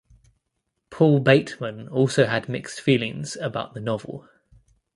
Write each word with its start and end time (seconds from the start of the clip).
Paul 0.89 1.19
Bateman 1.19 1.87
also 1.87 2.25
had 2.25 2.49
mixed 2.49 2.81
feelings 2.81 3.35
about 3.35 3.75
the 3.75 3.79
novel. 3.79 4.27